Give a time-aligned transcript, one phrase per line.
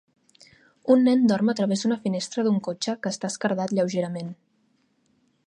[0.93, 4.35] Un nen dorm a través d'una finestra d'un cotxe que està esquerdat lleugerament.